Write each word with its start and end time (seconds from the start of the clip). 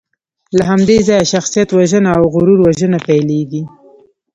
له 0.57 0.63
همدې 0.69 0.97
ځایه 1.07 1.29
شخصیتوژنه 1.33 2.09
او 2.19 2.23
غرور 2.33 2.59
وژنه 2.61 2.99
پیلېږي. 3.07 3.63